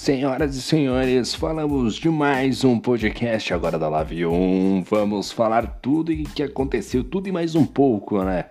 Senhoras 0.00 0.56
e 0.56 0.62
senhores, 0.62 1.34
falamos 1.34 1.96
de 1.96 2.08
mais 2.08 2.64
um 2.64 2.80
podcast 2.80 3.52
agora 3.52 3.78
da 3.78 3.86
Live 3.86 4.24
1. 4.24 4.84
Vamos 4.88 5.30
falar 5.30 5.78
tudo 5.82 6.10
o 6.10 6.16
que 6.16 6.42
aconteceu, 6.42 7.04
tudo 7.04 7.28
e 7.28 7.32
mais 7.32 7.54
um 7.54 7.66
pouco, 7.66 8.24
né? 8.24 8.46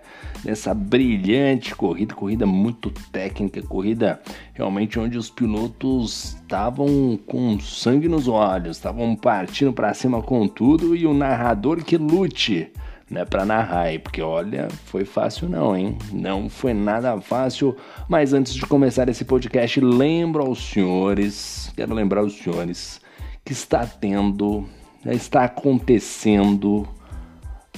Nessa 0.45 0.75
brilhante 0.75 1.73
corrida, 1.73 2.13
corrida 2.13 2.45
muito 2.45 2.91
técnica, 3.11 3.63
corrida 3.63 4.21
realmente 4.53 4.99
onde 4.99 5.17
os 5.17 5.31
pilotos 5.31 6.35
estavam 6.35 7.19
com 7.25 7.59
sangue 7.59 8.07
nos 8.07 8.27
olhos, 8.27 8.77
estavam 8.77 9.15
partindo 9.15 9.73
para 9.73 9.91
cima 9.95 10.21
com 10.21 10.47
tudo 10.47 10.95
e 10.95 11.07
o 11.07 11.15
narrador 11.15 11.83
que 11.83 11.97
lute 11.97 12.71
né, 13.09 13.25
para 13.25 13.45
narrar 13.45 13.81
aí, 13.81 13.99
porque 13.99 14.21
olha, 14.21 14.67
foi 14.85 15.03
fácil 15.03 15.49
não, 15.49 15.75
hein? 15.75 15.97
Não 16.11 16.49
foi 16.49 16.73
nada 16.73 17.19
fácil. 17.19 17.75
Mas 18.07 18.33
antes 18.33 18.53
de 18.53 18.65
começar 18.65 19.09
esse 19.09 19.25
podcast, 19.25 19.79
lembro 19.79 20.43
aos 20.43 20.71
senhores, 20.71 21.71
quero 21.75 21.93
lembrar 21.93 22.21
aos 22.21 22.37
senhores 22.37 23.01
que 23.43 23.53
está 23.53 23.85
tendo, 23.85 24.67
está 25.05 25.45
acontecendo 25.45 26.87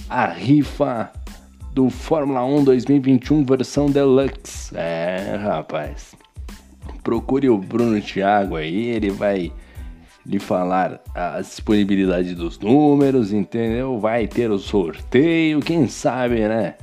a 0.09 0.25
rifa 0.27 1.11
do 1.73 1.89
Fórmula 1.89 2.43
1 2.43 2.63
2021 2.65 3.45
versão 3.45 3.89
Deluxe. 3.89 4.75
É, 4.75 5.39
rapaz. 5.41 6.13
Procure 7.03 7.49
o 7.49 7.57
Bruno 7.57 7.99
Thiago 8.01 8.57
aí, 8.57 8.87
ele 8.89 9.09
vai 9.09 9.51
lhe 10.25 10.39
falar 10.39 11.02
a 11.16 11.41
disponibilidade 11.41 12.35
dos 12.35 12.59
números, 12.59 13.34
entendeu? 13.34 13.99
Vai 13.99 14.27
ter 14.27 14.52
o 14.52 14.59
sorteio, 14.59 15.59
quem 15.59 15.88
sabe, 15.88 16.48
né? 16.48 16.75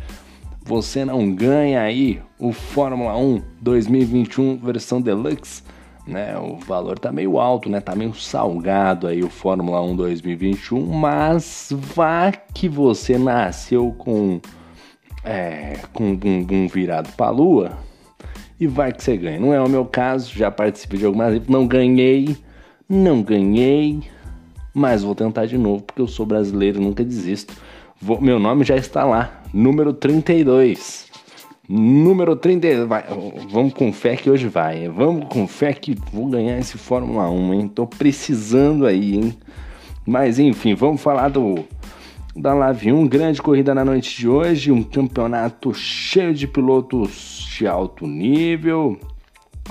Você 0.65 1.05
não 1.05 1.35
ganha 1.35 1.81
aí 1.81 2.21
o 2.39 2.53
Fórmula 2.53 3.17
1 3.17 3.43
2021 3.61 4.59
versão 4.59 5.01
deluxe, 5.01 5.63
né? 6.07 6.37
O 6.39 6.57
valor 6.57 6.99
tá 6.99 7.11
meio 7.11 7.39
alto, 7.39 7.71
né? 7.71 7.81
Tá 7.81 7.95
meio 7.95 8.13
salgado 8.15 9.07
aí 9.07 9.23
o 9.23 9.31
Fórmula 9.31 9.81
1 9.83 9.97
2021, 9.97 10.85
mas 10.87 11.73
vá 11.73 12.33
que 12.33 12.69
você 12.69 13.17
nasceu 13.17 13.93
com 13.93 14.41
é, 15.25 15.79
com 15.93 16.11
um 16.11 16.17
bumbum 16.17 16.67
virado 16.69 17.11
pra 17.17 17.31
lua 17.31 17.79
e 18.61 18.67
vai 18.67 18.93
que 18.93 19.03
você 19.03 19.17
ganha. 19.17 19.39
Não 19.39 19.55
é 19.55 19.61
o 19.61 19.69
meu 19.69 19.85
caso, 19.85 20.37
já 20.37 20.51
participei 20.51 20.99
de 20.99 21.07
algumas 21.07 21.47
não 21.47 21.67
ganhei 21.67 22.37
não 22.89 23.23
ganhei, 23.23 24.01
mas 24.73 25.03
vou 25.03 25.15
tentar 25.15 25.47
de 25.47 25.59
novo 25.59 25.83
porque 25.83 26.01
eu 26.01 26.09
sou 26.09 26.25
brasileiro, 26.25 26.81
nunca 26.81 27.05
desisto. 27.05 27.55
Vou, 28.01 28.21
meu 28.21 28.39
nome 28.39 28.65
já 28.65 28.77
está 28.77 29.05
lá, 29.05 29.43
número 29.53 29.93
32. 29.93 31.09
Número 31.69 32.35
32. 32.35 32.89
Vai, 32.89 33.05
vamos 33.51 33.75
com 33.75 33.93
fé 33.93 34.17
que 34.17 34.31
hoje 34.31 34.49
vai. 34.49 34.89
Vamos 34.89 35.27
com 35.29 35.47
fé 35.47 35.75
que 35.75 35.95
vou 36.13 36.29
ganhar 36.29 36.59
esse 36.59 36.79
Fórmula 36.79 37.29
1, 37.29 37.55
hein? 37.55 37.69
Tô 37.69 37.87
precisando 37.87 38.87
aí, 38.87 39.17
hein? 39.17 39.35
Mas 40.07 40.39
enfim, 40.39 40.75
vamos 40.75 41.03
falar 41.03 41.29
do 41.29 41.67
da 42.35 42.55
Live 42.55 42.93
1, 42.93 43.09
grande 43.09 43.43
corrida 43.43 43.75
na 43.75 43.85
noite 43.85 44.17
de 44.17 44.29
hoje, 44.29 44.71
um 44.71 44.83
campeonato 44.83 45.75
cheio 45.75 46.33
de 46.33 46.47
pilotos 46.47 47.49
de 47.59 47.67
alto 47.67 48.07
nível. 48.07 48.99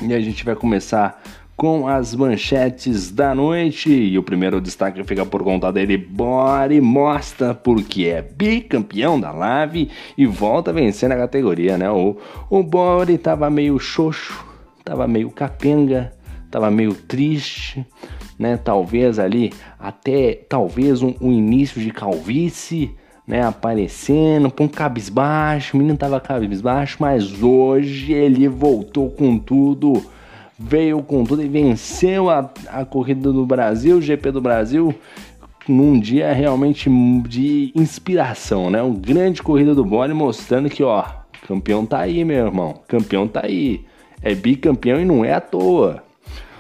E 0.02 0.14
a 0.14 0.20
gente 0.20 0.44
vai 0.44 0.56
começar 0.56 1.20
com 1.58 1.88
as 1.88 2.14
manchetes 2.14 3.10
da 3.12 3.34
noite. 3.34 3.92
E 3.92 4.18
o 4.18 4.24
primeiro 4.24 4.62
destaque 4.62 5.04
fica 5.04 5.26
por 5.26 5.44
conta 5.44 5.74
dele. 5.74 5.98
Bore 5.98 6.80
mostra 6.80 7.56
porque 7.56 8.06
é 8.06 8.22
bicampeão 8.22 9.20
da 9.20 9.32
Lave 9.32 9.90
e 10.16 10.28
volta 10.28 10.70
a 10.70 10.74
vencer 10.74 11.10
na 11.10 11.18
categoria, 11.18 11.76
né? 11.76 11.90
O, 11.90 12.16
o 12.48 12.62
Bore 12.62 13.18
tava 13.18 13.50
meio 13.50 13.80
xoxo, 13.80 14.46
tava 14.86 15.08
meio 15.08 15.32
capenga, 15.32 16.14
tava 16.52 16.70
meio 16.70 16.94
triste, 16.94 17.84
né? 18.38 18.56
Talvez 18.56 19.18
ali 19.18 19.52
até 19.80 20.34
talvez 20.48 21.02
um, 21.02 21.16
um 21.20 21.34
início 21.34 21.82
de 21.82 21.92
calvície. 21.92 22.96
Né, 23.28 23.46
aparecendo, 23.46 24.50
com 24.50 24.70
cabisbaixo, 24.70 25.76
o 25.76 25.80
menino 25.82 25.98
tava 25.98 26.18
cabisbaixo, 26.18 26.96
mas 26.98 27.44
hoje 27.44 28.14
ele 28.14 28.48
voltou 28.48 29.10
com 29.10 29.38
tudo, 29.38 30.02
veio 30.58 31.02
com 31.04 31.24
tudo 31.24 31.44
e 31.44 31.48
venceu 31.48 32.30
a, 32.30 32.50
a 32.68 32.86
corrida 32.86 33.32
do 33.32 33.46
Brasil, 33.46 33.98
o 33.98 34.02
GP 34.02 34.32
do 34.32 34.42
Brasil, 34.42 34.94
num 35.68 36.00
dia 36.00 36.32
realmente 36.34 36.90
de 37.28 37.72
inspiração, 37.76 38.70
né? 38.70 38.82
Um 38.82 38.94
grande 38.94 39.44
corrida 39.44 39.76
do 39.76 39.86
Bore 39.86 40.14
mostrando 40.14 40.70
que, 40.70 40.84
ó, 40.84 41.04
campeão 41.48 41.86
tá 41.86 42.00
aí, 42.00 42.24
meu 42.24 42.46
irmão, 42.46 42.82
campeão 42.88 43.28
tá 43.28 43.42
aí. 43.44 43.86
É 44.22 44.34
bicampeão 44.34 45.00
e 45.00 45.06
não 45.06 45.24
é 45.24 45.34
à 45.34 45.42
toa. 45.42 46.04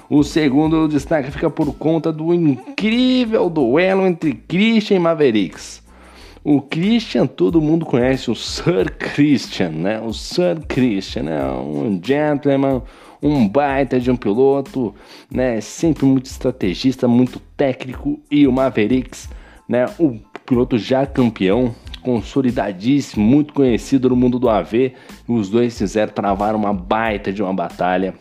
O 0.09 0.23
segundo 0.23 0.87
destaque 0.87 1.31
fica 1.31 1.49
por 1.49 1.73
conta 1.73 2.13
do 2.13 2.33
incrível 2.33 3.49
duelo 3.49 4.05
entre 4.05 4.33
Christian 4.33 4.97
e 4.97 4.99
Mavericks. 4.99 5.83
O 6.43 6.61
Christian, 6.61 7.27
todo 7.27 7.61
mundo 7.61 7.85
conhece, 7.85 8.31
o 8.31 8.35
Sir 8.35 8.89
Christian, 8.97 9.69
né? 9.69 9.99
O 9.99 10.13
Sir 10.13 10.61
Christian, 10.65 11.23
né? 11.23 11.43
Um 11.43 11.99
gentleman, 12.01 12.83
um 13.21 13.47
baita 13.47 13.99
de 13.99 14.11
um 14.11 14.15
piloto, 14.15 14.93
né? 15.31 15.59
Sempre 15.61 16.05
muito 16.05 16.25
estrategista, 16.25 17.07
muito 17.07 17.39
técnico 17.55 18.19
e 18.29 18.47
o 18.47 18.51
Mavericks, 18.51 19.29
né? 19.67 19.85
O 19.99 20.19
piloto 20.45 20.77
já 20.77 21.05
campeão, 21.05 21.75
consolidadíssimo, 22.01 23.25
muito 23.25 23.53
conhecido 23.53 24.09
no 24.09 24.15
mundo 24.15 24.39
do 24.39 24.49
AV. 24.49 24.93
Os 25.27 25.49
dois 25.49 25.77
fizeram 25.77 26.13
travar 26.13 26.55
uma 26.55 26.73
baita 26.73 27.33
de 27.33 27.41
uma 27.43 27.53
batalha. 27.53 28.13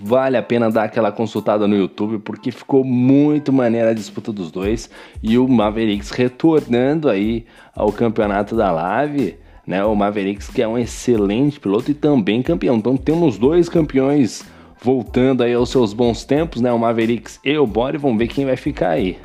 Vale 0.00 0.38
a 0.38 0.42
pena 0.42 0.70
dar 0.70 0.84
aquela 0.84 1.12
consultada 1.12 1.68
no 1.68 1.76
YouTube 1.76 2.18
porque 2.20 2.50
ficou 2.50 2.82
muito 2.82 3.52
maneira 3.52 3.90
a 3.90 3.94
disputa 3.94 4.32
dos 4.32 4.50
dois 4.50 4.88
e 5.22 5.36
o 5.36 5.46
Mavericks 5.46 6.10
retornando 6.10 7.10
aí 7.10 7.44
ao 7.76 7.92
campeonato 7.92 8.56
da 8.56 8.70
Live 8.72 9.36
né? 9.66 9.84
O 9.84 9.94
Mavericks 9.94 10.48
que 10.48 10.62
é 10.62 10.68
um 10.68 10.78
excelente 10.78 11.60
piloto 11.60 11.90
e 11.90 11.94
também 11.94 12.42
campeão. 12.42 12.76
Então 12.76 12.96
temos 12.96 13.38
dois 13.38 13.68
campeões 13.68 14.44
voltando 14.82 15.42
aí 15.42 15.54
aos 15.54 15.70
seus 15.70 15.92
bons 15.92 16.24
tempos, 16.24 16.60
né? 16.60 16.72
O 16.72 16.78
Mavericks 16.78 17.38
e 17.44 17.56
o 17.56 17.66
Bore, 17.66 17.98
vamos 17.98 18.18
ver 18.18 18.28
quem 18.28 18.44
vai 18.44 18.56
ficar 18.56 18.90
aí. 18.90 19.18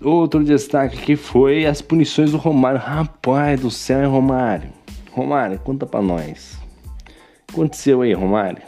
Outro 0.00 0.44
destaque 0.44 0.98
que 0.98 1.16
foi 1.16 1.66
as 1.66 1.80
punições 1.80 2.30
do 2.30 2.36
Romário. 2.36 2.78
Rapaz 2.78 3.60
do 3.60 3.70
céu, 3.70 4.00
hein, 4.00 4.06
Romário? 4.06 4.68
Romário, 5.10 5.58
conta 5.58 5.86
pra 5.86 6.02
nós. 6.02 6.58
O 7.02 7.04
que 7.46 7.54
aconteceu 7.54 8.02
aí, 8.02 8.12
Romário? 8.12 8.62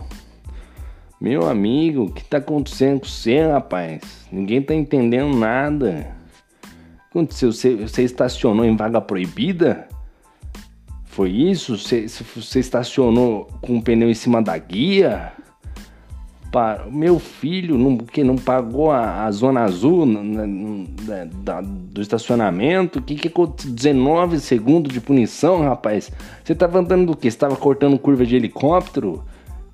Meu 1.21 1.49
amigo, 1.49 2.05
o 2.05 2.13
que 2.13 2.25
tá 2.25 2.39
acontecendo 2.39 3.01
com 3.01 3.07
você, 3.07 3.41
rapaz? 3.41 4.27
Ninguém 4.33 4.63
tá 4.63 4.75
entendendo 4.75 5.37
nada. 5.37 6.07
O 6.63 6.67
que 6.67 7.19
aconteceu? 7.19 7.53
Você, 7.53 7.75
você 7.75 8.03
estacionou 8.05 8.65
em 8.65 8.77
vaga 8.77 9.01
proibida? 9.01 9.87
Foi 11.19 11.31
isso? 11.31 11.77
Você, 11.77 12.07
você 12.07 12.61
estacionou 12.61 13.49
com 13.61 13.79
o 13.79 13.83
pneu 13.83 14.09
em 14.09 14.15
cima 14.15 14.41
da 14.41 14.57
guia? 14.57 15.33
Para, 16.53 16.87
meu 16.87 17.19
filho 17.19 17.77
não, 17.77 17.97
que 17.97 18.23
não 18.23 18.37
pagou 18.37 18.93
a, 18.93 19.25
a 19.25 19.31
zona 19.33 19.65
azul 19.65 20.07
na, 20.07 20.23
na, 20.23 21.25
da, 21.43 21.61
do 21.61 22.01
estacionamento? 22.01 23.03
Que 23.03 23.17
que 23.17 23.33
19 23.67 24.39
segundos 24.39 24.93
de 24.93 25.01
punição, 25.01 25.61
rapaz? 25.63 26.13
Você 26.45 26.55
tava 26.55 26.79
andando 26.79 27.07
do 27.07 27.17
que? 27.17 27.27
Estava 27.27 27.57
cortando 27.57 27.99
curva 27.99 28.25
de 28.25 28.37
helicóptero? 28.37 29.25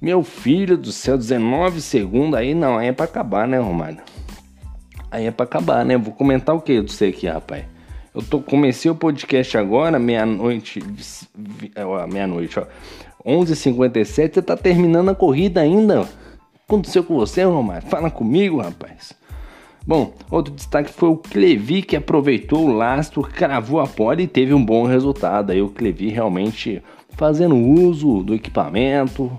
Meu 0.00 0.22
filho 0.22 0.78
do 0.78 0.93
céu, 0.93 1.19
19 1.19 1.82
segundos 1.82 2.38
aí 2.38 2.55
não, 2.55 2.78
aí 2.78 2.88
é 2.88 2.93
para 2.93 3.05
acabar, 3.05 3.47
né, 3.47 3.59
Romário? 3.59 4.00
Aí 5.11 5.26
é 5.26 5.31
para 5.31 5.44
acabar, 5.44 5.84
né? 5.84 5.99
Vou 5.99 6.15
comentar 6.15 6.56
o 6.56 6.61
que 6.62 6.72
eu 6.72 6.88
sei 6.88 7.11
aqui, 7.11 7.26
rapaz. 7.26 7.73
Eu 8.14 8.22
tô, 8.22 8.41
comecei 8.41 8.88
o 8.88 8.94
podcast 8.94 9.58
agora, 9.58 9.99
meia-noite. 9.99 10.81
Meia-noite, 12.12 12.61
ó. 12.61 12.66
11h57, 13.26 14.34
você 14.34 14.43
tá 14.43 14.56
terminando 14.56 15.08
a 15.08 15.14
corrida 15.14 15.61
ainda. 15.61 16.08
Aconteceu 16.64 17.02
com 17.02 17.16
você, 17.16 17.43
Romário? 17.43 17.88
Fala 17.88 18.11
comigo, 18.11 18.61
rapaz. 18.61 19.12
Bom, 19.84 20.14
outro 20.31 20.55
destaque 20.55 20.93
foi 20.93 21.08
o 21.08 21.16
Clevi 21.16 21.82
que 21.82 21.96
aproveitou 21.96 22.66
o 22.66 22.72
lastro, 22.72 23.22
cravou 23.22 23.81
a 23.81 23.87
pole 23.87 24.22
e 24.22 24.28
teve 24.28 24.55
um 24.55 24.64
bom 24.64 24.87
resultado. 24.87 25.50
Aí 25.50 25.61
o 25.61 25.69
Clevi 25.69 26.08
realmente 26.08 26.81
fazendo 27.16 27.56
uso 27.56 28.22
do 28.22 28.34
equipamento, 28.34 29.31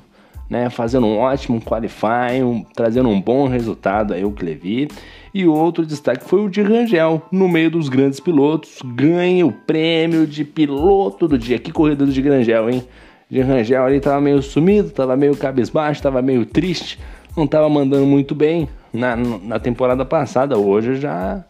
né, 0.49 0.69
fazendo 0.69 1.07
um 1.07 1.17
ótimo 1.17 1.61
qualifying, 1.61 2.65
trazendo 2.75 3.09
um 3.09 3.21
bom 3.21 3.47
resultado 3.47 4.13
aí 4.13 4.25
o 4.25 4.31
Clevi. 4.31 4.89
E 5.35 5.45
outro 5.45 5.85
destaque 5.85 6.23
foi 6.23 6.45
o 6.45 6.49
de 6.49 6.61
Rangel, 6.61 7.21
no 7.29 7.49
meio 7.49 7.69
dos 7.69 7.89
grandes 7.89 8.21
pilotos, 8.21 8.79
ganha 8.85 9.45
o 9.45 9.51
prêmio 9.51 10.25
de 10.25 10.45
piloto 10.45 11.27
do 11.27 11.37
dia. 11.37 11.59
Que 11.59 11.73
corrida 11.73 12.05
do 12.05 12.11
de 12.13 12.21
Rangel, 12.21 12.69
hein? 12.69 12.87
De 13.29 13.41
Rangel 13.41 13.83
ali 13.83 13.99
tava 13.99 14.21
meio 14.21 14.41
sumido, 14.41 14.91
tava 14.91 15.17
meio 15.17 15.35
cabisbaixo, 15.35 16.01
tava 16.01 16.21
meio 16.21 16.45
triste, 16.45 16.97
não 17.35 17.45
tava 17.45 17.67
mandando 17.67 18.05
muito 18.05 18.33
bem 18.33 18.69
na, 18.93 19.17
na 19.17 19.59
temporada 19.59 20.05
passada. 20.05 20.57
Hoje 20.57 20.95
já 20.95 21.43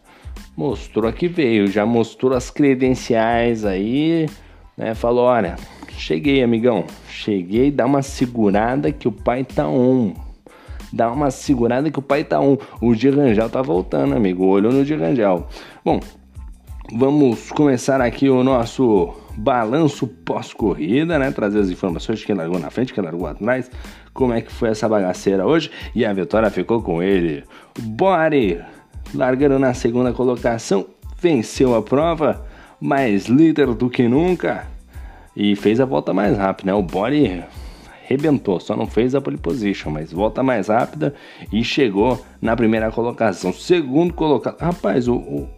mostrou 0.56 1.12
que 1.12 1.28
veio, 1.28 1.68
já 1.68 1.86
mostrou 1.86 2.32
as 2.34 2.50
credenciais 2.50 3.64
aí, 3.64 4.28
né? 4.76 4.96
Falou: 4.96 5.26
olha, 5.26 5.54
cheguei, 5.90 6.42
amigão, 6.42 6.86
cheguei, 7.08 7.70
dá 7.70 7.86
uma 7.86 8.02
segurada 8.02 8.90
que 8.90 9.06
o 9.06 9.12
pai 9.12 9.44
tá 9.44 9.68
on. 9.68 10.25
Dá 10.92 11.10
uma 11.10 11.30
segurada 11.30 11.90
que 11.90 11.98
o 11.98 12.02
pai 12.02 12.24
tá 12.24 12.40
um. 12.40 12.56
O 12.80 12.94
Dirangel 12.94 13.48
tá 13.48 13.62
voltando, 13.62 14.14
amigo. 14.14 14.44
Olhou 14.46 14.72
no 14.72 14.84
Dirangel. 14.84 15.46
Bom, 15.84 16.00
vamos 16.92 17.50
começar 17.50 18.00
aqui 18.00 18.28
o 18.28 18.42
nosso 18.44 19.14
balanço 19.36 20.06
pós-corrida, 20.06 21.18
né? 21.18 21.30
Trazer 21.30 21.60
as 21.60 21.70
informações 21.70 22.20
de 22.20 22.26
quem 22.26 22.34
largou 22.34 22.58
na 22.58 22.70
frente, 22.70 22.92
quem 22.92 23.04
largou 23.04 23.26
atrás, 23.26 23.70
como 24.14 24.32
é 24.32 24.40
que 24.40 24.52
foi 24.52 24.70
essa 24.70 24.88
bagaceira 24.88 25.46
hoje. 25.46 25.70
E 25.94 26.04
a 26.04 26.12
vitória 26.12 26.50
ficou 26.50 26.82
com 26.82 27.02
ele. 27.02 27.44
Bore, 27.80 28.60
largando 29.14 29.58
na 29.58 29.74
segunda 29.74 30.12
colocação, 30.12 30.86
venceu 31.20 31.74
a 31.74 31.82
prova, 31.82 32.46
mais 32.80 33.26
líder 33.26 33.74
do 33.74 33.90
que 33.90 34.08
nunca. 34.08 34.66
E 35.34 35.54
fez 35.54 35.80
a 35.80 35.84
volta 35.84 36.14
mais 36.14 36.36
rápida, 36.36 36.72
né? 36.72 36.78
O 36.78 36.82
Bore 36.82 37.44
rebentou, 38.06 38.60
só 38.60 38.76
não 38.76 38.86
fez 38.86 39.14
a 39.14 39.20
pole 39.20 39.36
position, 39.36 39.90
mas 39.90 40.12
volta 40.12 40.42
mais 40.42 40.68
rápida 40.68 41.14
e 41.52 41.64
chegou 41.64 42.24
na 42.40 42.56
primeira 42.56 42.90
colocação. 42.90 43.52
Segundo 43.52 44.14
colocado, 44.14 44.58
rapaz, 44.60 45.08
o, 45.08 45.16
o 45.16 45.48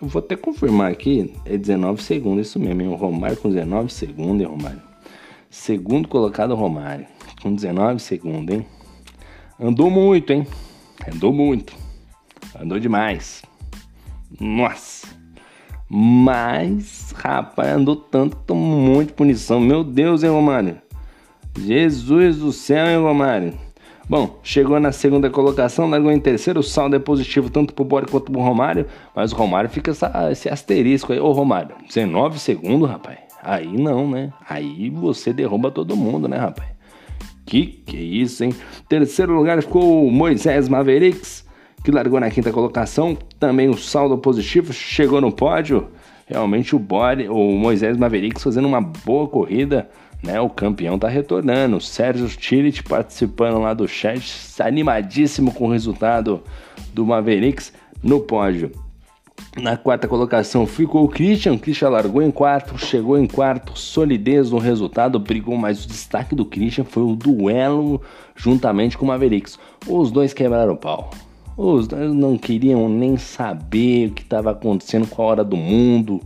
eu 0.00 0.08
vou 0.08 0.20
até 0.20 0.34
confirmar 0.34 0.90
aqui, 0.90 1.32
é 1.44 1.56
19 1.56 2.02
segundos, 2.02 2.48
isso 2.48 2.58
mesmo, 2.58 2.82
hein? 2.82 2.88
o 2.88 2.94
Romário 2.94 3.36
com 3.36 3.48
19 3.48 3.92
segundos, 3.92 4.40
hein, 4.40 4.48
Romário? 4.48 4.82
Segundo 5.48 6.08
colocado, 6.08 6.56
Romário, 6.56 7.06
com 7.40 7.54
19 7.54 8.00
segundos, 8.00 8.52
hein? 8.52 8.66
Andou 9.60 9.88
muito, 9.88 10.32
hein? 10.32 10.44
Andou 11.06 11.32
muito. 11.32 11.72
Andou 12.60 12.80
demais. 12.80 13.42
Nossa. 14.40 15.06
Mas, 15.88 17.12
rapaz, 17.14 17.76
andou 17.76 17.94
tanto 17.94 18.36
tomou 18.38 19.04
de 19.04 19.12
punição. 19.12 19.60
Meu 19.60 19.84
Deus, 19.84 20.24
hein, 20.24 20.30
Romário? 20.30 20.81
Jesus 21.58 22.38
do 22.38 22.52
céu, 22.52 22.86
hein, 22.86 22.96
Romário? 22.96 23.54
Bom, 24.08 24.40
chegou 24.42 24.80
na 24.80 24.90
segunda 24.90 25.30
colocação, 25.30 25.88
largou 25.88 26.10
em 26.10 26.18
terceiro, 26.18 26.60
o 26.60 26.62
saldo 26.62 26.96
é 26.96 26.98
positivo 26.98 27.48
tanto 27.48 27.72
pro 27.72 27.84
Bore 27.84 28.06
quanto 28.06 28.32
pro 28.32 28.40
Romário, 28.40 28.86
mas 29.14 29.32
o 29.32 29.36
Romário 29.36 29.70
fica 29.70 29.92
essa, 29.92 30.30
esse 30.30 30.48
asterisco 30.48 31.12
aí. 31.12 31.20
Ô 31.20 31.30
Romário, 31.32 31.76
19 31.86 32.38
segundos, 32.38 32.88
rapaz. 32.90 33.18
Aí 33.42 33.76
não, 33.76 34.08
né? 34.10 34.32
Aí 34.48 34.90
você 34.90 35.32
derruba 35.32 35.70
todo 35.70 35.96
mundo, 35.96 36.28
né, 36.28 36.36
rapaz? 36.36 36.68
Que 37.46 37.66
que 37.66 37.96
é 37.96 38.00
isso, 38.00 38.44
hein? 38.44 38.54
Terceiro 38.88 39.34
lugar 39.34 39.60
ficou 39.62 40.06
o 40.06 40.10
Moisés 40.10 40.68
Mavericks, 40.68 41.44
que 41.84 41.90
largou 41.90 42.20
na 42.20 42.30
quinta 42.30 42.52
colocação. 42.52 43.16
Também 43.38 43.68
o 43.68 43.76
saldo 43.76 44.16
positivo, 44.18 44.72
chegou 44.72 45.20
no 45.20 45.32
pódio. 45.32 45.88
Realmente 46.26 46.74
o 46.74 46.78
Bore, 46.78 47.28
o 47.28 47.52
Moisés 47.52 47.96
Mavericks 47.96 48.42
fazendo 48.42 48.68
uma 48.68 48.80
boa 48.80 49.28
corrida 49.28 49.88
né? 50.22 50.40
O 50.40 50.48
campeão 50.48 50.98
tá 50.98 51.08
retornando. 51.08 51.80
Sérgio 51.80 52.28
Tillich 52.28 52.82
participando 52.82 53.58
lá 53.58 53.74
do 53.74 53.88
chat, 53.88 54.22
animadíssimo 54.60 55.52
com 55.52 55.66
o 55.66 55.72
resultado 55.72 56.42
do 56.94 57.04
Mavericks 57.04 57.72
no 58.02 58.20
pódio. 58.20 58.70
Na 59.60 59.76
quarta 59.76 60.08
colocação 60.08 60.66
ficou 60.66 61.04
o 61.04 61.08
Christian. 61.08 61.54
O 61.54 61.58
Christian 61.58 61.90
largou 61.90 62.22
em 62.22 62.30
quarto, 62.30 62.78
chegou 62.78 63.18
em 63.18 63.26
quarto, 63.26 63.78
solidez 63.78 64.50
no 64.50 64.58
resultado, 64.58 65.18
brigou, 65.18 65.56
mas 65.56 65.84
o 65.84 65.88
destaque 65.88 66.34
do 66.34 66.44
Christian 66.44 66.84
foi 66.84 67.02
o 67.02 67.16
duelo 67.16 68.00
juntamente 68.34 68.96
com 68.96 69.04
o 69.04 69.08
Mavericks. 69.08 69.58
Os 69.86 70.10
dois 70.10 70.32
quebraram 70.32 70.72
o 70.72 70.76
pau. 70.76 71.10
Os 71.54 71.86
dois 71.86 72.14
não 72.14 72.38
queriam 72.38 72.88
nem 72.88 73.18
saber 73.18 74.08
o 74.08 74.12
que 74.12 74.22
estava 74.22 74.52
acontecendo 74.52 75.06
com 75.06 75.20
a 75.20 75.26
hora 75.26 75.44
do 75.44 75.56
mundo 75.56 76.20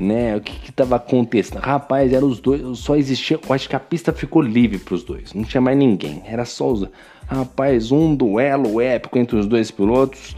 né? 0.00 0.36
O 0.36 0.40
que 0.40 0.58
que 0.58 0.72
tava 0.72 0.96
acontecendo? 0.96 1.60
Rapaz, 1.60 2.12
eram 2.12 2.26
os 2.26 2.40
dois, 2.40 2.78
só 2.78 2.96
existia, 2.96 3.38
eu 3.46 3.54
acho 3.54 3.68
que 3.68 3.76
a 3.76 3.80
pista 3.80 4.12
ficou 4.12 4.40
livre 4.40 4.78
para 4.78 4.94
os 4.94 5.04
dois, 5.04 5.34
não 5.34 5.44
tinha 5.44 5.60
mais 5.60 5.76
ninguém, 5.76 6.22
era 6.26 6.44
só 6.44 6.72
os. 6.72 6.88
Rapaz, 7.26 7.92
um 7.92 8.14
duelo 8.14 8.80
épico 8.80 9.16
entre 9.16 9.36
os 9.36 9.46
dois 9.46 9.70
pilotos. 9.70 10.34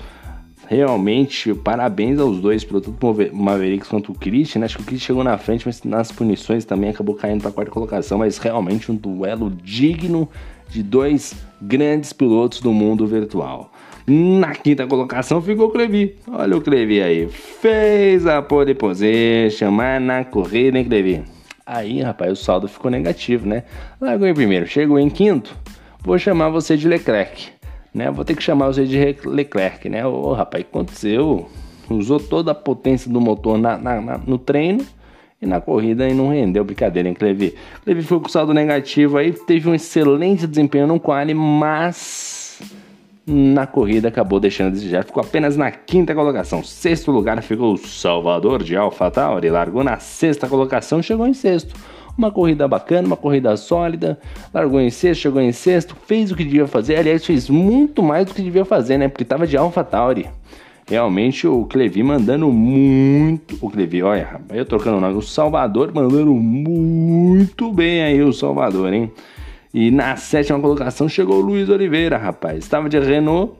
Realmente, 0.68 1.54
parabéns 1.54 2.18
aos 2.18 2.38
dois, 2.38 2.64
pilotos, 2.64 2.92
tanto 2.94 3.34
Mavericks 3.34 3.88
quanto 3.88 4.12
o 4.12 4.14
Christian. 4.14 4.60
Né? 4.60 4.66
Acho 4.66 4.76
que 4.76 4.82
o 4.82 4.86
Christian 4.86 5.06
chegou 5.06 5.24
na 5.24 5.38
frente, 5.38 5.66
mas 5.66 5.82
nas 5.84 6.12
punições 6.12 6.64
também 6.64 6.90
acabou 6.90 7.14
caindo 7.14 7.40
para 7.40 7.50
a 7.50 7.52
quarta 7.52 7.70
colocação. 7.70 8.18
Mas 8.18 8.38
realmente 8.38 8.92
um 8.92 8.94
duelo 8.94 9.50
digno 9.50 10.28
de 10.68 10.82
dois 10.82 11.34
grandes 11.60 12.12
pilotos 12.12 12.60
do 12.60 12.72
mundo 12.72 13.06
virtual. 13.06 13.71
Na 14.06 14.52
quinta 14.52 14.86
colocação 14.86 15.40
ficou 15.40 15.66
o 15.66 15.70
Clevi. 15.70 16.16
Olha 16.28 16.56
o 16.56 16.60
Clevi 16.60 17.00
aí. 17.00 17.28
Fez 17.28 18.26
a 18.26 18.42
pole 18.42 18.74
position, 18.74 19.70
mas 19.70 20.02
na 20.02 20.24
corrida, 20.24 20.78
hein, 20.78 20.84
Clevi? 20.84 21.22
Aí, 21.64 22.02
rapaz, 22.02 22.32
o 22.32 22.36
saldo 22.36 22.66
ficou 22.66 22.90
negativo, 22.90 23.46
né? 23.46 23.62
Largou 24.00 24.26
em 24.26 24.34
primeiro, 24.34 24.66
chegou 24.66 24.98
em 24.98 25.08
quinto. 25.08 25.56
Vou 26.00 26.18
chamar 26.18 26.48
você 26.48 26.76
de 26.76 26.88
Leclerc, 26.88 27.50
né? 27.94 28.10
Vou 28.10 28.24
ter 28.24 28.34
que 28.34 28.42
chamar 28.42 28.66
você 28.66 28.84
de 28.84 28.98
Leclerc, 29.24 29.88
né? 29.88 30.04
Ô, 30.04 30.32
rapaz, 30.32 30.62
o 30.62 30.66
que 30.66 30.70
aconteceu? 30.70 31.48
Usou 31.88 32.18
toda 32.18 32.50
a 32.50 32.54
potência 32.54 33.10
do 33.10 33.20
motor 33.20 33.56
na, 33.56 33.78
na, 33.78 34.00
na, 34.00 34.18
no 34.18 34.36
treino 34.36 34.84
e 35.40 35.46
na 35.46 35.60
corrida 35.60 36.08
e 36.08 36.14
não 36.14 36.30
rendeu. 36.30 36.64
Brincadeira, 36.64 37.08
hein, 37.08 37.14
Clevi? 37.14 37.54
Clevi 37.84 38.02
foi 38.02 38.18
com 38.18 38.28
saldo 38.28 38.52
negativo 38.52 39.16
aí, 39.16 39.32
teve 39.32 39.68
um 39.68 39.74
excelente 39.74 40.46
desempenho 40.46 40.88
no 40.88 40.98
quali, 40.98 41.34
mas 41.34 42.31
na 43.32 43.66
corrida 43.66 44.08
acabou 44.08 44.38
deixando 44.38 44.72
desejar, 44.72 45.04
ficou 45.04 45.22
apenas 45.22 45.56
na 45.56 45.70
quinta 45.70 46.14
colocação. 46.14 46.62
Sexto 46.62 47.10
lugar 47.10 47.42
ficou 47.42 47.74
o 47.74 47.78
Salvador 47.78 48.62
de 48.62 48.76
AlphaTauri, 48.76 49.50
largou 49.50 49.82
na 49.82 49.98
sexta 49.98 50.46
colocação, 50.46 51.02
chegou 51.02 51.26
em 51.26 51.34
sexto. 51.34 51.74
Uma 52.16 52.30
corrida 52.30 52.68
bacana, 52.68 53.06
uma 53.06 53.16
corrida 53.16 53.56
sólida, 53.56 54.18
largou 54.52 54.80
em 54.80 54.90
sexto, 54.90 55.22
chegou 55.22 55.40
em 55.40 55.50
sexto, 55.50 55.96
fez 56.06 56.30
o 56.30 56.36
que 56.36 56.44
devia 56.44 56.66
fazer, 56.66 56.96
aliás, 56.96 57.24
fez 57.24 57.48
muito 57.48 58.02
mais 58.02 58.26
do 58.26 58.34
que 58.34 58.42
devia 58.42 58.66
fazer, 58.66 58.98
né? 58.98 59.08
Porque 59.08 59.22
estava 59.22 59.46
de 59.46 59.56
AlphaTauri. 59.56 60.28
Realmente 60.86 61.46
o 61.46 61.64
Clevi 61.64 62.02
mandando 62.02 62.50
muito. 62.50 63.56
O 63.60 63.70
Clevi, 63.70 64.02
olha, 64.02 64.24
rapaz, 64.24 64.58
eu 64.58 64.66
trocando 64.66 64.98
o 64.98 65.00
nome. 65.00 65.14
O 65.16 65.22
Salvador 65.22 65.90
mandando 65.94 66.34
muito 66.34 67.72
bem 67.72 68.02
aí, 68.02 68.20
o 68.22 68.32
Salvador, 68.32 68.92
hein? 68.92 69.10
E 69.74 69.90
na 69.90 70.16
sétima 70.16 70.60
colocação 70.60 71.08
chegou 71.08 71.36
o 71.36 71.40
Luiz 71.40 71.68
Oliveira, 71.68 72.18
rapaz. 72.18 72.58
Estava 72.58 72.88
de 72.88 72.98
Renault, 72.98 73.54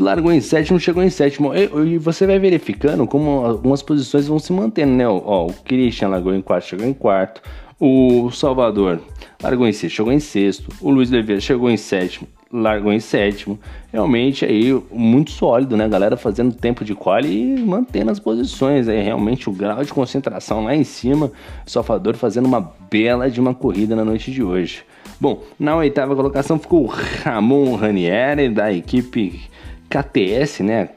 largou 0.00 0.32
em 0.32 0.40
sétimo, 0.40 0.78
chegou 0.78 1.02
em 1.02 1.10
sétimo. 1.10 1.52
E, 1.54 1.98
você 1.98 2.26
vai 2.26 2.38
verificando 2.38 3.06
como 3.06 3.44
algumas 3.44 3.82
posições 3.82 4.28
vão 4.28 4.38
se 4.38 4.52
mantendo, 4.52 4.92
né? 4.92 5.08
Ó, 5.08 5.46
o 5.46 5.52
Christian 5.52 6.08
largou 6.08 6.34
em 6.34 6.42
quarto, 6.42 6.66
chegou 6.66 6.86
em 6.86 6.92
quarto. 6.92 7.40
O 7.78 8.30
Salvador 8.30 9.00
largou 9.42 9.66
em 9.66 9.72
sexto, 9.72 9.96
chegou 9.96 10.12
em 10.12 10.20
sexto. 10.20 10.68
O 10.80 10.90
Luiz 10.90 11.10
Oliveira 11.10 11.40
chegou 11.40 11.70
em 11.70 11.76
sétimo, 11.76 12.28
largou 12.52 12.92
em 12.92 13.00
sétimo. 13.00 13.58
Realmente 13.92 14.44
aí 14.44 14.72
muito 14.92 15.30
sólido, 15.30 15.76
né? 15.76 15.88
Galera 15.88 16.16
fazendo 16.16 16.54
tempo 16.54 16.84
de 16.84 16.94
quali 16.94 17.56
e 17.56 17.60
mantendo 17.60 18.10
as 18.10 18.20
posições. 18.20 18.88
É 18.88 19.00
realmente 19.00 19.48
o 19.48 19.52
grau 19.52 19.84
de 19.84 19.92
concentração 19.92 20.64
lá 20.64 20.74
em 20.74 20.84
cima. 20.84 21.30
O 21.66 21.70
Salvador 21.70 22.14
fazendo 22.16 22.46
uma 22.46 22.72
bela 22.90 23.30
de 23.30 23.40
uma 23.40 23.54
corrida 23.54 23.96
na 23.96 24.04
noite 24.04 24.30
de 24.30 24.42
hoje. 24.42 24.84
Bom, 25.20 25.42
na 25.58 25.76
oitava 25.76 26.14
colocação 26.14 26.58
ficou 26.58 26.84
o 26.84 26.86
Ramon 26.86 27.74
Ranieri 27.74 28.48
da 28.48 28.72
equipe 28.72 29.40
KTS, 29.88 30.62
né? 30.62 30.90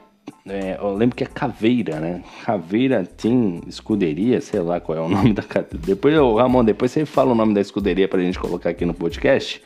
É, 0.46 0.78
eu 0.80 0.94
lembro 0.94 1.16
que 1.16 1.22
é 1.22 1.26
Caveira, 1.26 2.00
né? 2.00 2.22
Caveira 2.44 3.04
tem 3.04 3.60
escuderia, 3.66 4.40
sei 4.40 4.60
lá 4.60 4.80
qual 4.80 4.98
é 4.98 5.00
o 5.00 5.08
nome 5.08 5.32
da. 5.32 5.42
Depois, 5.72 6.14
Ramon, 6.14 6.64
depois 6.64 6.90
você 6.90 7.04
fala 7.04 7.32
o 7.32 7.34
nome 7.34 7.54
da 7.54 7.60
escuderia 7.60 8.08
pra 8.08 8.20
gente 8.20 8.38
colocar 8.38 8.70
aqui 8.70 8.84
no 8.84 8.94
podcast. 8.94 9.62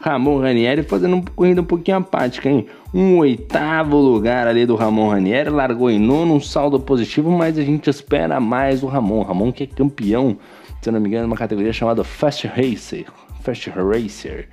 Ramon 0.00 0.38
Ranieri 0.38 0.82
fazendo 0.82 1.14
uma 1.14 1.24
corrida 1.34 1.60
um 1.60 1.64
pouquinho 1.64 1.98
apática, 1.98 2.48
hein? 2.48 2.66
Um 2.92 3.18
oitavo 3.18 3.96
lugar 3.96 4.46
ali 4.46 4.66
do 4.66 4.76
Ramon 4.76 5.08
Ranieri, 5.08 5.50
largou 5.50 5.90
em 5.90 5.98
nono, 5.98 6.34
um 6.34 6.40
saldo 6.40 6.78
positivo, 6.78 7.30
mas 7.30 7.58
a 7.58 7.62
gente 7.62 7.88
espera 7.88 8.38
mais 8.40 8.82
o 8.82 8.86
Ramon. 8.86 9.22
Ramon 9.22 9.52
que 9.52 9.64
é 9.64 9.66
campeão, 9.66 10.36
se 10.80 10.90
não 10.90 11.00
me 11.00 11.08
engano, 11.08 11.26
uma 11.26 11.36
categoria 11.36 11.72
chamada 11.72 12.04
Fast 12.04 12.46
Racer. 12.46 13.06
Fast 13.42 13.70
Racer. 13.70 14.48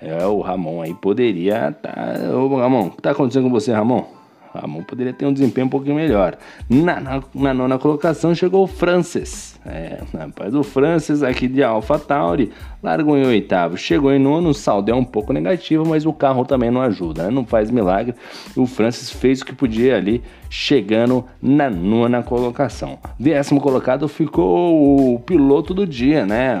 É, 0.00 0.26
o 0.26 0.40
Ramon 0.40 0.80
aí 0.80 0.94
poderia 0.94 1.72
tá... 1.72 1.94
Ô, 2.34 2.56
Ramon, 2.56 2.86
o 2.86 2.90
que 2.90 3.02
tá 3.02 3.10
acontecendo 3.10 3.44
com 3.44 3.50
você, 3.50 3.72
Ramon? 3.72 4.19
Ramon 4.54 4.82
poderia 4.82 5.12
ter 5.12 5.26
um 5.26 5.32
desempenho 5.32 5.66
um 5.66 5.70
pouquinho 5.70 5.94
melhor. 5.94 6.36
Na, 6.68 7.00
na, 7.00 7.22
na 7.34 7.54
nona 7.54 7.78
colocação 7.78 8.34
chegou 8.34 8.64
o 8.64 8.66
Francis. 8.66 9.58
É, 9.64 10.00
rapaz, 10.16 10.54
o 10.54 10.62
Francis 10.62 11.22
aqui 11.22 11.46
de 11.46 11.62
Alpha 11.62 11.98
Tauri 11.98 12.50
largou 12.82 13.16
em 13.16 13.26
oitavo, 13.26 13.76
chegou 13.76 14.10
em 14.10 14.18
nono, 14.18 14.48
o 14.50 14.54
saldo 14.54 14.90
é 14.90 14.94
um 14.94 15.04
pouco 15.04 15.32
negativo, 15.32 15.86
mas 15.86 16.06
o 16.06 16.12
carro 16.12 16.44
também 16.44 16.70
não 16.70 16.80
ajuda, 16.80 17.24
né? 17.24 17.30
não 17.30 17.44
faz 17.44 17.70
milagre. 17.70 18.14
O 18.56 18.66
Francis 18.66 19.10
fez 19.10 19.42
o 19.42 19.46
que 19.46 19.52
podia 19.52 19.96
ali, 19.96 20.22
chegando 20.48 21.24
na 21.42 21.68
nona 21.68 22.22
colocação. 22.22 22.98
Décimo 23.18 23.60
colocado 23.60 24.08
ficou 24.08 25.14
o 25.14 25.20
piloto 25.20 25.74
do 25.74 25.86
dia, 25.86 26.24
né? 26.24 26.60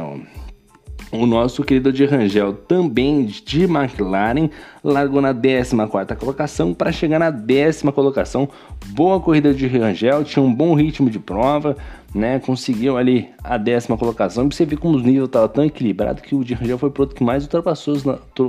O 1.12 1.26
nosso 1.26 1.64
querido 1.64 1.92
de 1.92 2.04
Rangel, 2.04 2.52
também 2.52 3.24
de 3.24 3.64
McLaren, 3.64 4.48
largou 4.82 5.20
na 5.20 5.34
14 5.34 5.76
colocação 6.16 6.72
para 6.72 6.92
chegar 6.92 7.18
na 7.18 7.30
décima 7.30 7.90
colocação. 7.90 8.48
Boa 8.88 9.18
corrida 9.20 9.52
de 9.52 9.66
Rangel, 9.66 10.22
tinha 10.22 10.42
um 10.42 10.54
bom 10.54 10.74
ritmo 10.74 11.10
de 11.10 11.18
prova, 11.18 11.76
né? 12.14 12.38
Conseguiu 12.38 12.96
ali 12.96 13.28
a 13.42 13.56
décima 13.56 13.98
colocação. 13.98 14.46
E 14.46 14.54
você 14.54 14.64
vê 14.64 14.76
como 14.76 14.96
os 14.96 15.02
níveis 15.02 15.24
estavam 15.24 15.48
tão 15.48 15.64
equilibrados 15.64 16.22
que 16.22 16.34
o 16.34 16.44
de 16.44 16.54
Rangel 16.54 16.78
foi 16.78 16.88
o 16.88 16.92
piloto 16.92 17.14
que 17.14 17.24
mais 17.24 17.42
ultrapassou, 17.42 17.96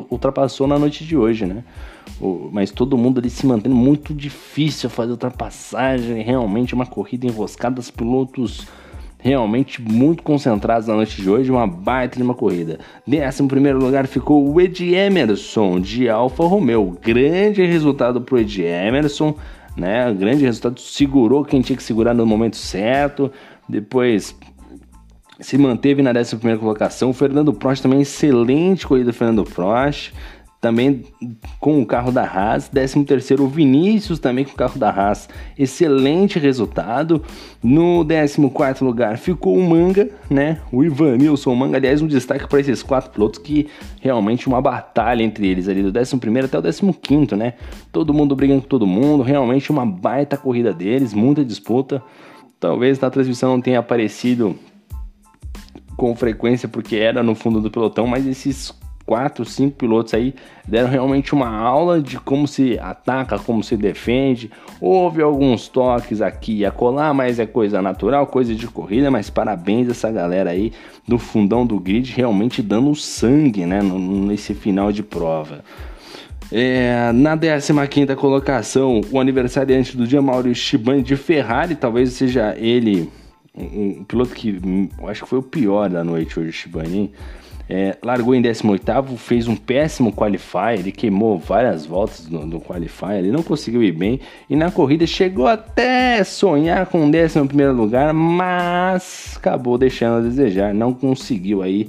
ultrapassou 0.09 0.67
na 0.67 0.77
noite 0.77 1.03
de 1.03 1.17
hoje, 1.17 1.45
né? 1.45 1.63
mas 2.51 2.69
todo 2.69 2.97
mundo 2.97 3.19
ali 3.19 3.29
se 3.29 3.45
mantendo 3.45 3.75
muito 3.75 4.13
difícil 4.13 4.89
fazer 4.89 5.11
ultrapassagem. 5.11 6.21
Realmente 6.21 6.75
uma 6.75 6.85
corrida 6.85 7.25
enroscada, 7.25 7.79
os 7.79 7.89
pilotos 7.89 8.67
realmente 9.21 9.81
muito 9.81 10.23
concentrados 10.23 10.87
na 10.87 10.95
noite 10.95 11.21
de 11.21 11.29
hoje, 11.29 11.51
uma 11.51 11.67
baita 11.67 12.17
de 12.17 12.23
uma 12.23 12.33
corrida. 12.33 12.79
Décimo 13.07 13.47
primeiro 13.47 13.79
lugar 13.79 14.07
ficou 14.07 14.51
o 14.51 14.59
Ed 14.59 14.93
Emerson 14.93 15.79
de 15.79 16.09
Alfa 16.09 16.43
Romeo. 16.43 16.97
Grande 17.01 17.63
resultado 17.63 18.19
para 18.19 18.35
o 18.35 18.39
Ed 18.39 18.61
Emerson, 18.63 19.35
né? 19.77 20.11
Grande 20.13 20.43
resultado, 20.43 20.79
segurou 20.79 21.45
quem 21.45 21.61
tinha 21.61 21.77
que 21.77 21.83
segurar 21.83 22.13
no 22.13 22.25
momento 22.25 22.57
certo. 22.57 23.31
Depois 23.69 24.35
se 25.39 25.57
manteve 25.57 26.01
na 26.01 26.11
11 26.11 26.35
primeira 26.37 26.59
colocação. 26.59 27.11
O 27.11 27.13
Fernando 27.13 27.53
Prost 27.53 27.81
também 27.81 28.01
excelente 28.01 28.87
corrida 28.87 29.11
do 29.11 29.13
Fernando 29.13 29.43
Prost 29.43 30.13
também 30.61 31.03
com 31.59 31.81
o 31.81 31.85
carro 31.85 32.11
da 32.11 32.23
Haas. 32.23 32.69
13 32.69 33.03
terceiro, 33.03 33.43
o 33.43 33.47
Vinícius 33.47 34.19
também 34.19 34.45
com 34.45 34.51
o 34.51 34.55
carro 34.55 34.77
da 34.77 34.91
Haas. 34.91 35.27
Excelente 35.57 36.37
resultado. 36.37 37.23
No 37.63 38.05
14 38.05 38.83
lugar 38.83 39.17
ficou 39.17 39.57
o 39.57 39.67
Manga, 39.67 40.07
né? 40.29 40.61
O 40.71 40.83
Ivanilson 40.83 41.55
Manga. 41.55 41.77
Aliás, 41.77 41.99
um 42.03 42.07
destaque 42.07 42.47
para 42.47 42.59
esses 42.59 42.83
quatro 42.83 43.09
pilotos 43.09 43.39
que 43.39 43.67
realmente 43.99 44.47
uma 44.47 44.61
batalha 44.61 45.23
entre 45.23 45.47
eles 45.47 45.67
ali, 45.67 45.81
do 45.81 45.99
11 45.99 46.15
até 46.45 46.59
o 46.59 46.93
15, 46.93 47.35
né? 47.35 47.55
Todo 47.91 48.13
mundo 48.13 48.35
brigando 48.35 48.61
com 48.61 48.67
todo 48.67 48.85
mundo. 48.85 49.23
Realmente 49.23 49.71
uma 49.71 49.85
baita 49.85 50.37
corrida 50.37 50.71
deles, 50.71 51.11
muita 51.11 51.43
disputa. 51.43 52.03
Talvez 52.59 52.99
na 52.99 53.09
transmissão 53.09 53.53
não 53.53 53.61
tenha 53.61 53.79
aparecido 53.79 54.55
com 55.97 56.15
frequência 56.15 56.69
porque 56.69 56.97
era 56.97 57.23
no 57.23 57.33
fundo 57.33 57.59
do 57.59 57.71
pelotão, 57.71 58.05
mas 58.05 58.27
esses 58.27 58.71
quatro, 59.11 59.43
cinco 59.43 59.75
pilotos 59.75 60.13
aí 60.13 60.33
deram 60.65 60.87
realmente 60.87 61.33
uma 61.33 61.49
aula 61.49 62.01
de 62.01 62.17
como 62.17 62.47
se 62.47 62.79
ataca, 62.79 63.37
como 63.37 63.61
se 63.61 63.75
defende. 63.75 64.49
Houve 64.79 65.21
alguns 65.21 65.67
toques 65.67 66.21
aqui 66.21 66.59
e 66.59 66.65
acolá, 66.65 67.13
mas 67.13 67.37
é 67.37 67.45
coisa 67.45 67.81
natural, 67.81 68.25
coisa 68.27 68.55
de 68.55 68.65
corrida. 68.67 69.11
Mas 69.11 69.29
parabéns 69.29 69.89
essa 69.89 70.09
galera 70.09 70.51
aí 70.51 70.71
do 71.05 71.17
fundão 71.17 71.65
do 71.65 71.77
grid, 71.77 72.13
realmente 72.13 72.61
dando 72.61 72.95
sangue 72.95 73.65
né, 73.65 73.81
nesse 73.83 74.53
final 74.53 74.93
de 74.93 75.03
prova. 75.03 75.61
É, 76.49 77.11
na 77.11 77.35
15 77.85 78.15
colocação, 78.15 79.01
o 79.11 79.19
aniversariante 79.19 79.97
do 79.97 80.07
dia, 80.07 80.21
Mauro 80.21 80.55
Shibani 80.55 81.03
de 81.03 81.17
Ferrari, 81.17 81.75
talvez 81.75 82.13
seja 82.13 82.55
ele 82.57 83.09
um, 83.53 83.99
um 83.99 84.03
piloto 84.05 84.33
que 84.33 84.57
hum, 84.65 84.87
acho 85.09 85.23
que 85.23 85.29
foi 85.29 85.39
o 85.39 85.43
pior 85.43 85.89
da 85.89 86.01
noite 86.01 86.39
hoje, 86.39 86.53
Shibani. 86.53 87.11
É, 87.73 87.95
largou 88.03 88.35
em 88.35 88.41
18, 88.41 89.15
fez 89.15 89.47
um 89.47 89.55
péssimo 89.55 90.11
qualify, 90.11 90.73
ele 90.77 90.91
queimou 90.91 91.39
várias 91.39 91.85
voltas 91.85 92.27
no, 92.27 92.45
no 92.45 92.59
qualify, 92.59 93.13
ele 93.17 93.31
não 93.31 93.41
conseguiu 93.41 93.81
ir 93.81 93.93
bem 93.93 94.19
e 94.49 94.57
na 94.57 94.69
corrida 94.69 95.07
chegou 95.07 95.47
até 95.47 96.21
sonhar 96.25 96.85
com 96.87 97.05
o 97.05 97.07
11 97.07 97.39
lugar, 97.73 98.13
mas 98.13 99.35
acabou 99.37 99.77
deixando 99.77 100.17
a 100.17 100.21
desejar, 100.27 100.73
não 100.73 100.93
conseguiu 100.93 101.61
aí 101.61 101.87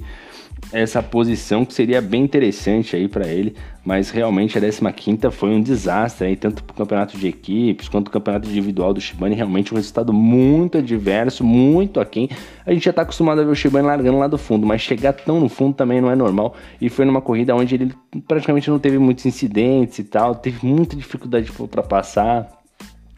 essa 0.73 1.03
posição 1.03 1.63
que 1.63 1.73
seria 1.73 2.01
bem 2.01 2.23
interessante 2.23 2.95
aí 2.95 3.07
para 3.07 3.27
ele, 3.27 3.55
mas 3.85 4.09
realmente 4.09 4.57
a 4.57 4.91
15 4.91 5.31
foi 5.31 5.49
um 5.49 5.61
desastre 5.61 6.27
aí, 6.27 6.35
tanto 6.35 6.63
para 6.63 6.73
o 6.73 6.77
campeonato 6.77 7.17
de 7.17 7.27
equipes 7.27 7.87
quanto 7.87 8.07
o 8.07 8.11
campeonato 8.11 8.49
individual 8.49 8.93
do 8.93 8.99
Shibane, 8.99 9.35
realmente 9.35 9.71
um 9.71 9.77
resultado 9.77 10.11
muito 10.11 10.79
adverso, 10.79 11.43
muito 11.43 11.99
aquém. 11.99 12.27
A 12.65 12.73
gente 12.73 12.83
já 12.83 12.89
está 12.89 13.03
acostumado 13.03 13.41
a 13.41 13.43
ver 13.43 13.51
o 13.51 13.55
Shibane 13.55 13.85
largando 13.85 14.17
lá 14.17 14.27
do 14.27 14.37
fundo, 14.37 14.65
mas 14.65 14.81
chegar 14.81 15.13
tão 15.13 15.39
no 15.39 15.47
fundo 15.47 15.75
também 15.75 16.01
não 16.01 16.09
é 16.09 16.15
normal, 16.15 16.55
e 16.81 16.89
foi 16.89 17.05
numa 17.05 17.21
corrida 17.21 17.55
onde 17.55 17.75
ele 17.75 17.93
praticamente 18.27 18.69
não 18.69 18.79
teve 18.79 18.97
muitos 18.97 19.25
incidentes 19.25 19.99
e 19.99 20.03
tal, 20.03 20.33
teve 20.33 20.65
muita 20.65 20.95
dificuldade 20.95 21.51
para 21.69 21.83
passar. 21.83 22.49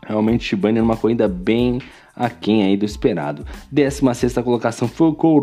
Realmente 0.06 0.44
Shibane 0.44 0.80
numa 0.80 0.98
corrida 0.98 1.28
bem 1.28 1.80
aquém 2.16 2.64
aí 2.64 2.78
do 2.78 2.86
esperado. 2.86 3.46
16 3.72 4.34
colocação 4.36 4.88
foi 4.88 5.14
com 5.14 5.40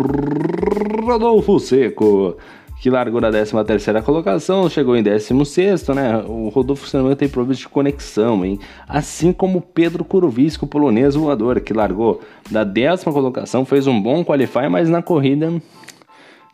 Rodolfo 1.04 1.58
Seco, 1.60 2.36
que 2.80 2.90
largou 2.90 3.20
na 3.20 3.30
13 3.30 4.02
colocação, 4.04 4.68
chegou 4.68 4.96
em 4.96 5.02
16, 5.02 5.88
né? 5.88 6.24
O 6.26 6.48
Rodolfo 6.48 6.88
Seco 6.88 7.14
tem 7.14 7.28
problemas 7.28 7.58
de 7.58 7.68
conexão, 7.68 8.44
hein? 8.44 8.58
Assim 8.88 9.32
como 9.32 9.60
Pedro 9.60 10.04
Kurovic, 10.04 10.62
o 10.62 10.66
polonês 10.66 11.14
voador, 11.14 11.60
que 11.60 11.72
largou 11.72 12.20
da 12.50 12.64
décima 12.64 13.12
colocação, 13.12 13.64
fez 13.64 13.86
um 13.86 14.00
bom 14.00 14.24
qualify, 14.24 14.68
mas 14.70 14.88
na 14.88 15.02
corrida 15.02 15.52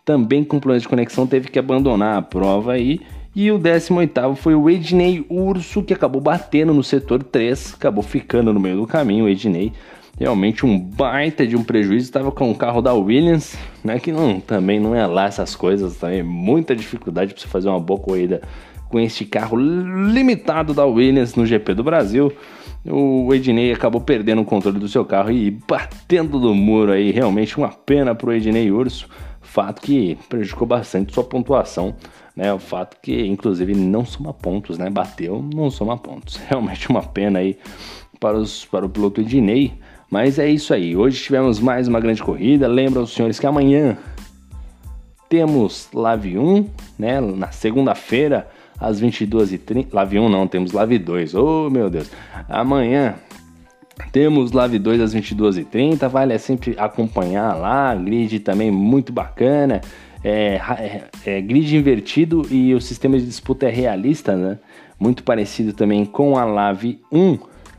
também 0.04 0.42
com 0.42 0.58
problemas 0.58 0.82
de 0.82 0.88
conexão 0.88 1.26
teve 1.26 1.48
que 1.48 1.58
abandonar 1.58 2.16
a 2.18 2.22
prova 2.22 2.72
aí. 2.72 3.00
E 3.36 3.52
o 3.52 3.58
18 3.58 4.34
foi 4.36 4.54
o 4.54 4.68
Ednei 4.68 5.24
Urso, 5.28 5.82
que 5.82 5.92
acabou 5.92 6.20
batendo 6.20 6.74
no 6.74 6.82
setor 6.82 7.22
3, 7.22 7.74
acabou 7.74 8.02
ficando 8.02 8.52
no 8.52 8.58
meio 8.58 8.76
do 8.76 8.86
caminho, 8.86 9.26
o 9.26 9.28
Ednei 9.28 9.72
realmente 10.18 10.66
um 10.66 10.78
baita 10.78 11.46
de 11.46 11.56
um 11.56 11.62
prejuízo. 11.62 12.06
Estava 12.06 12.32
com 12.32 12.50
o 12.50 12.54
carro 12.54 12.82
da 12.82 12.92
Williams, 12.92 13.56
né? 13.84 13.98
Que 13.98 14.12
não, 14.12 14.40
também 14.40 14.80
não 14.80 14.94
é 14.94 15.06
lá 15.06 15.26
essas 15.26 15.54
coisas, 15.54 15.96
também 15.96 16.22
muita 16.22 16.74
dificuldade 16.74 17.32
para 17.32 17.42
você 17.42 17.48
fazer 17.48 17.68
uma 17.68 17.80
boa 17.80 18.00
corrida 18.00 18.42
com 18.88 18.98
este 18.98 19.24
carro 19.24 19.56
limitado 19.56 20.74
da 20.74 20.84
Williams 20.84 21.34
no 21.34 21.46
GP 21.46 21.74
do 21.74 21.84
Brasil. 21.84 22.32
O 22.86 23.32
Ednei 23.34 23.72
acabou 23.72 24.00
perdendo 24.00 24.40
o 24.40 24.44
controle 24.44 24.78
do 24.78 24.88
seu 24.88 25.04
carro 25.04 25.30
e 25.30 25.50
batendo 25.50 26.40
no 26.40 26.54
muro 26.54 26.92
aí, 26.92 27.10
realmente 27.10 27.56
uma 27.58 27.68
pena 27.68 28.14
para 28.14 28.30
o 28.30 28.32
Ednei 28.32 28.70
Urso. 28.70 29.08
Fato 29.40 29.80
que 29.80 30.16
prejudicou 30.28 30.66
bastante 30.66 31.12
sua 31.12 31.24
pontuação, 31.24 31.94
né? 32.36 32.52
O 32.52 32.58
fato 32.58 32.96
que, 33.02 33.26
inclusive, 33.26 33.74
não 33.74 34.04
soma 34.04 34.32
pontos, 34.32 34.78
né? 34.78 34.88
Bateu, 34.90 35.44
não 35.54 35.70
soma 35.70 35.96
pontos. 35.96 36.36
Realmente 36.48 36.88
uma 36.88 37.02
pena 37.02 37.38
aí 37.40 37.58
para, 38.20 38.36
os, 38.36 38.64
para 38.64 38.84
o 38.84 38.88
piloto 38.88 39.20
Ednei. 39.20 39.78
Mas 40.10 40.38
é 40.38 40.48
isso 40.48 40.72
aí. 40.72 40.96
Hoje 40.96 41.22
tivemos 41.22 41.60
mais 41.60 41.86
uma 41.86 42.00
grande 42.00 42.22
corrida. 42.22 42.66
Lembra 42.66 43.00
os 43.00 43.12
senhores 43.12 43.38
que 43.38 43.46
amanhã 43.46 43.96
temos 45.28 45.88
Live 45.92 46.38
1, 46.38 46.66
né? 46.98 47.20
Na 47.20 47.50
segunda-feira, 47.50 48.48
às 48.80 49.02
22h30. 49.02 49.88
Live 49.92 50.18
1 50.18 50.28
não, 50.30 50.46
temos 50.46 50.72
Live 50.72 50.98
2. 50.98 51.34
Oh, 51.34 51.68
meu 51.68 51.90
Deus. 51.90 52.10
Amanhã 52.48 53.16
temos 54.10 54.52
Live 54.52 54.78
2 54.78 55.00
às 55.02 55.14
22h30. 55.14 56.08
Vale 56.08 56.32
é 56.32 56.38
sempre 56.38 56.74
acompanhar 56.78 57.54
lá. 57.54 57.94
Grid 57.94 58.40
também 58.40 58.70
muito 58.70 59.12
bacana. 59.12 59.82
É, 60.24 60.58
é, 60.78 61.02
é, 61.26 61.40
grid 61.42 61.76
invertido 61.76 62.46
e 62.50 62.74
o 62.74 62.80
sistema 62.80 63.18
de 63.18 63.26
disputa 63.26 63.66
é 63.66 63.70
realista, 63.70 64.34
né? 64.34 64.58
Muito 64.98 65.22
parecido 65.22 65.74
também 65.74 66.06
com 66.06 66.38
a 66.38 66.44
Live 66.44 66.98
1 67.12 67.38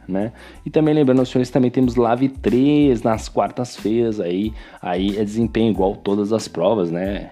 né? 0.10 0.34
E 0.66 0.70
também 0.70 0.94
lembrando 0.94 1.20
aos 1.20 1.30
senhores, 1.30 1.50
também 1.50 1.72
temos 1.72 1.96
Live 1.96 2.30
3 2.30 3.02
nas 3.04 3.30
quartas-feiras 3.30 4.20
aí, 4.20 4.54
aí 4.82 5.18
é 5.18 5.24
desempenho 5.24 5.72
igual 5.72 5.96
todas 5.96 6.34
as 6.34 6.48
provas, 6.48 6.92
né? 6.92 7.32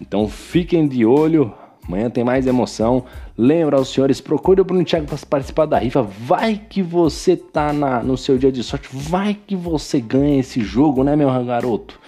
Então 0.00 0.28
fiquem 0.28 0.86
de 0.86 1.04
olho, 1.04 1.52
amanhã 1.86 2.10
tem 2.10 2.24
mais 2.24 2.46
emoção. 2.46 3.04
Lembra 3.36 3.76
aos 3.76 3.92
senhores, 3.92 4.20
procure 4.20 4.60
o 4.60 4.64
Bruno 4.64 4.84
Thiago 4.84 5.06
para 5.06 5.18
participar 5.28 5.66
da 5.66 5.78
rifa. 5.78 6.02
Vai 6.02 6.60
que 6.68 6.82
você 6.82 7.36
tá 7.36 7.72
na, 7.72 8.02
no 8.02 8.16
seu 8.16 8.38
dia 8.38 8.52
de 8.52 8.62
sorte, 8.62 8.88
vai 8.90 9.34
que 9.34 9.54
você 9.54 10.00
ganha 10.00 10.40
esse 10.40 10.60
jogo, 10.60 11.04
né, 11.04 11.16
meu 11.16 11.28
garoto? 11.44 12.00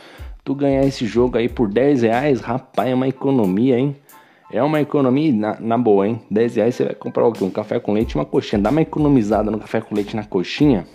Tu 0.44 0.54
ganhar 0.54 0.84
esse 0.84 1.06
jogo 1.06 1.36
aí 1.36 1.48
por 1.48 1.68
10 1.68 2.02
reais, 2.02 2.40
rapaz, 2.40 2.88
é 2.88 2.94
uma 2.94 3.08
economia, 3.08 3.78
hein? 3.78 3.94
É 4.50 4.62
uma 4.62 4.80
economia 4.80 5.30
na, 5.30 5.60
na, 5.60 5.76
boa, 5.76 6.08
hein? 6.08 6.22
10 6.30 6.56
reais 6.56 6.74
você 6.74 6.84
vai 6.84 6.94
comprar 6.94 7.26
o 7.26 7.32
quê? 7.32 7.44
Um 7.44 7.50
café 7.50 7.78
com 7.78 7.92
leite 7.92 8.12
e 8.12 8.14
uma 8.14 8.24
coxinha. 8.24 8.62
Dá 8.62 8.70
uma 8.70 8.80
economizada 8.80 9.50
no 9.50 9.58
café 9.58 9.80
com 9.80 9.94
leite 9.94 10.16
na 10.16 10.24
coxinha. 10.24 10.86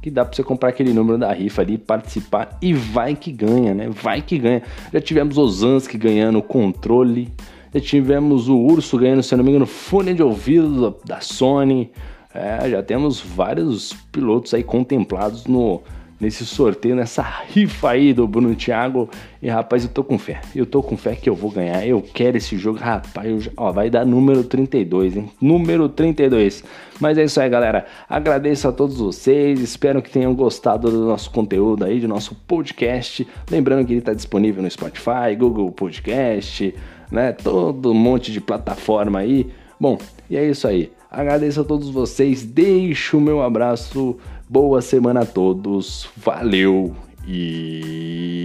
Que 0.00 0.10
dá 0.10 0.24
pra 0.24 0.34
você 0.34 0.44
comprar 0.44 0.68
aquele 0.68 0.92
número 0.92 1.18
da 1.18 1.32
rifa 1.32 1.62
ali, 1.62 1.76
participar 1.76 2.56
e 2.62 2.72
vai 2.72 3.16
que 3.16 3.32
ganha, 3.32 3.74
né? 3.74 3.88
Vai 3.90 4.22
que 4.22 4.38
ganha. 4.38 4.62
Já 4.92 5.00
tivemos 5.00 5.36
o 5.38 5.48
Zansky 5.48 5.98
ganhando 5.98 6.40
controle. 6.40 7.32
Já 7.74 7.80
tivemos 7.80 8.48
o 8.48 8.56
Urso 8.56 8.96
ganhando, 8.96 9.24
se 9.24 9.34
não 9.34 9.42
me 9.42 9.50
engano, 9.50 9.66
fone 9.66 10.14
de 10.14 10.22
ouvido 10.22 10.96
da 11.04 11.20
Sony. 11.20 11.90
É, 12.32 12.70
já 12.70 12.80
temos 12.80 13.20
vários 13.20 13.92
pilotos 14.12 14.54
aí 14.54 14.62
contemplados 14.62 15.46
no 15.46 15.82
nesse 16.20 16.44
sorteio, 16.44 16.96
nessa 16.96 17.22
rifa 17.22 17.90
aí 17.90 18.12
do 18.12 18.26
Bruno 18.26 18.54
Thiago. 18.54 19.08
E 19.40 19.48
rapaz, 19.48 19.84
eu 19.84 19.90
tô 19.90 20.02
com 20.02 20.18
fé. 20.18 20.40
Eu 20.54 20.66
tô 20.66 20.82
com 20.82 20.96
fé 20.96 21.14
que 21.14 21.28
eu 21.28 21.34
vou 21.34 21.50
ganhar. 21.50 21.86
Eu 21.86 22.02
quero 22.02 22.36
esse 22.36 22.56
jogo, 22.58 22.78
rapaz. 22.78 23.44
Já, 23.44 23.50
ó, 23.56 23.70
vai 23.70 23.88
dar 23.88 24.04
número 24.04 24.42
32, 24.42 25.16
hein? 25.16 25.30
Número 25.40 25.88
32. 25.88 26.64
Mas 27.00 27.16
é 27.16 27.24
isso 27.24 27.40
aí, 27.40 27.48
galera. 27.48 27.86
Agradeço 28.08 28.66
a 28.66 28.72
todos 28.72 28.98
vocês. 28.98 29.60
Espero 29.60 30.02
que 30.02 30.10
tenham 30.10 30.34
gostado 30.34 30.90
do 30.90 31.06
nosso 31.06 31.30
conteúdo 31.30 31.84
aí, 31.84 32.00
do 32.00 32.08
nosso 32.08 32.34
podcast. 32.34 33.26
Lembrando 33.50 33.86
que 33.86 33.92
ele 33.92 34.00
tá 34.00 34.12
disponível 34.12 34.62
no 34.62 34.70
Spotify, 34.70 35.36
Google 35.38 35.70
Podcast, 35.70 36.74
né? 37.10 37.32
Todo 37.32 37.92
um 37.92 37.94
monte 37.94 38.32
de 38.32 38.40
plataforma 38.40 39.20
aí. 39.20 39.46
Bom, 39.78 39.98
e 40.28 40.36
é 40.36 40.44
isso 40.44 40.66
aí. 40.66 40.90
Agradeço 41.10 41.60
a 41.60 41.64
todos 41.64 41.90
vocês. 41.90 42.44
Deixo 42.44 43.18
o 43.18 43.20
meu 43.20 43.42
abraço 43.42 44.18
Boa 44.50 44.80
semana 44.80 45.20
a 45.20 45.26
todos, 45.26 46.08
valeu 46.16 46.96
e 47.26 48.40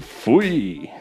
fui! 0.00 0.95